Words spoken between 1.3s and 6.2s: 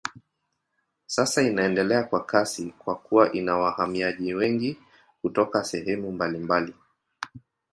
inaendelea kwa kasi kwa kuwa ina wahamiaji wengi kutoka sehemu